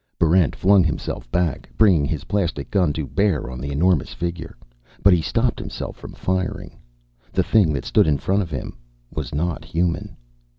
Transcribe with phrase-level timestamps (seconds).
[0.17, 4.57] Barrent flung himself back, bringing his plastic gun to bear on the enormous figure.
[5.03, 6.75] But he stopped himself from firing.
[7.31, 8.79] The thing that stood in front of him
[9.13, 10.17] was not human.